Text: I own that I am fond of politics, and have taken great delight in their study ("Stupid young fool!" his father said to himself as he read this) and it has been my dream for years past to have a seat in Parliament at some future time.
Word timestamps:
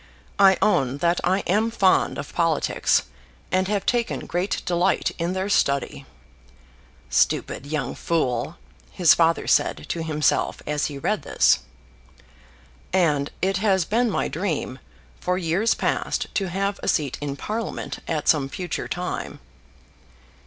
I 0.39 0.57
own 0.63 0.97
that 0.97 1.21
I 1.23 1.41
am 1.41 1.69
fond 1.69 2.17
of 2.17 2.33
politics, 2.33 3.03
and 3.51 3.67
have 3.67 3.85
taken 3.85 4.25
great 4.25 4.63
delight 4.65 5.11
in 5.19 5.33
their 5.33 5.47
study 5.47 6.07
("Stupid 7.11 7.67
young 7.67 7.93
fool!" 7.93 8.57
his 8.89 9.13
father 9.13 9.45
said 9.45 9.85
to 9.89 10.01
himself 10.01 10.63
as 10.65 10.85
he 10.87 10.97
read 10.97 11.21
this) 11.21 11.59
and 12.91 13.29
it 13.43 13.57
has 13.57 13.85
been 13.85 14.09
my 14.09 14.27
dream 14.27 14.79
for 15.19 15.37
years 15.37 15.75
past 15.75 16.25
to 16.33 16.49
have 16.49 16.79
a 16.81 16.87
seat 16.87 17.19
in 17.21 17.35
Parliament 17.35 17.99
at 18.07 18.27
some 18.27 18.49
future 18.49 18.87
time. 18.87 19.39